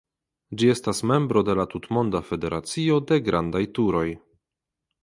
[0.61, 4.07] Ĝi estas membro de la Tutmonda Federacio de Grandaj Turoj.